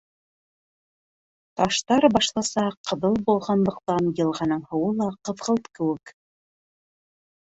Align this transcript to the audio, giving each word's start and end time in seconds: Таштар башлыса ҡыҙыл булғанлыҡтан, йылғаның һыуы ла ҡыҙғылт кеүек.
Таштар 1.59 2.07
башлыса 2.15 2.63
ҡыҙыл 2.91 3.19
булғанлыҡтан, 3.27 4.09
йылғаның 4.13 4.65
һыуы 4.71 4.89
ла 5.03 5.09
ҡыҙғылт 5.29 5.69
кеүек. 5.81 6.15